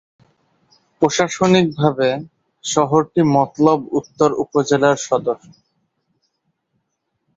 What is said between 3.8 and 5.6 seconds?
উত্তর উপজেলার সদর।